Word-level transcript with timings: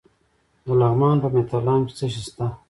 د 0.65 0.67
لغمان 0.81 1.17
په 1.23 1.27
مهترلام 1.35 1.81
کې 1.87 1.93
څه 1.97 2.05
شی 2.13 2.21
شته؟ 2.27 2.45